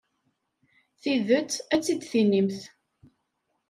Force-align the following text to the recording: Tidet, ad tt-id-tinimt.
Tidet, 1.01 1.51
ad 1.73 1.81
tt-id-tinimt. 1.81 2.59